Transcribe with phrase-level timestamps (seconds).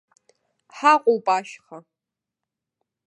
[0.77, 1.77] Ҳаҟоуп ашьха.